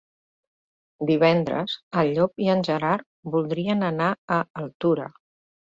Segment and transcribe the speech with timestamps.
[1.09, 3.07] Divendres en Llop i en Gerard
[3.37, 5.11] voldrien anar a Altura.